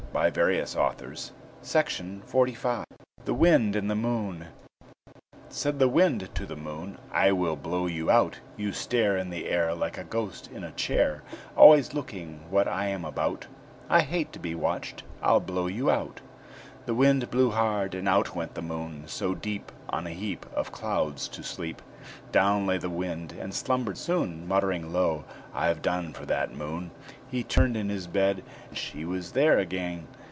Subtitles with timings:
[0.13, 1.31] ROBERT LOUIS
[1.61, 2.21] STEVENSON
[3.23, 4.47] THE WIND AND THE MOON
[5.47, 9.47] Said the Wind to the Moon, "I will blow you out; You stare In the
[9.47, 11.23] air Like a ghost in a chair,
[11.55, 13.47] Always looking what I am about
[13.89, 16.19] I hate to be watched; I'll blow you out."
[16.87, 19.03] The Wind blew hard, and out went the Moon.
[19.05, 21.79] So, deep On a heap Of clouds to sleep,
[22.31, 25.23] Down lay the Wind, and slumbered soon, Muttering low,
[25.53, 26.89] "I've done for that Moon."
[27.29, 28.43] He turned in his bed;
[28.73, 30.07] she was there again!